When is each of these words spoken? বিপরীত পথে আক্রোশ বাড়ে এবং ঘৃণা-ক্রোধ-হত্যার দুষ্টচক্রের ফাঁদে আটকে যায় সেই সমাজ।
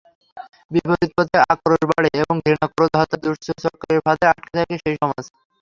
বিপরীত 0.71 1.11
পথে 1.17 1.37
আক্রোশ 1.45 1.81
বাড়ে 1.91 2.09
এবং 2.21 2.35
ঘৃণা-ক্রোধ-হত্যার 2.43 3.21
দুষ্টচক্রের 3.23 3.99
ফাঁদে 4.05 4.25
আটকে 4.31 4.49
যায় 4.55 4.79
সেই 4.83 4.95
সমাজ। 5.01 5.23